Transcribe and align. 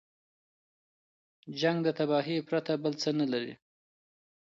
جنګ 1.59 1.77
د 1.83 1.87
تباهۍ 1.97 2.37
پرته 2.47 2.73
بل 2.83 2.93
څه 3.01 3.09
نه 3.19 3.25
لري. 3.33 3.53